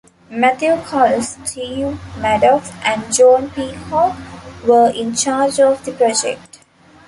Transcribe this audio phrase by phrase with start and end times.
[0.31, 4.17] Matthew Colless, Steve Maddox and John Peacock
[4.65, 6.57] were in charge of the project.